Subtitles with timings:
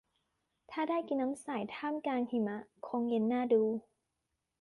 [0.71, 2.57] ถ้าได้กินน้ำแข็งใสท่ามกลางหิมะ
[2.87, 3.63] คงเย็นน่าดู